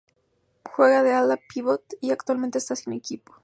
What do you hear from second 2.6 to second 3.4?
sin equipo.